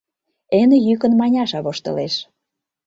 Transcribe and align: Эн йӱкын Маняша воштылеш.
Эн 0.59 0.71
йӱкын 0.85 1.13
Маняша 1.19 1.59
воштылеш. 1.65 2.15